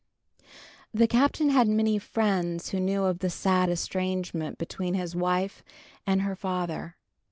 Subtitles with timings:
[0.39, 0.47] VIII.
[0.95, 5.63] The Captain had many friends who knew of the sad estrangement between his wife
[6.07, 6.95] and her father.